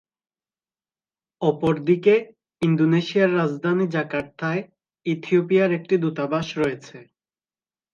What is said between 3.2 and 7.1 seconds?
রাজধানী জাকার্তায় ইথিওপিয়ার একটি দূতাবাস রয়েছে।